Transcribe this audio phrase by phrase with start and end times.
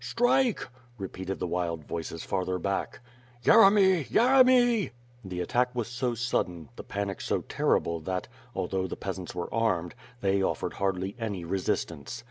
[0.03, 3.01] "Strike!" repeated the wild voices farther back.
[3.43, 4.07] "Yeremy!
[4.09, 4.89] Yeremy!"
[5.23, 9.53] The attack was so sudden, the panic so terrible that, al though the peasants were
[9.53, 12.19] armed, they offered hardly any re sistance.